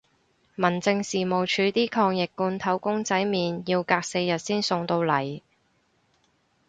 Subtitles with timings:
[0.55, 5.43] 民政事務署啲抗疫罐頭公仔麵要隔四日先送到嚟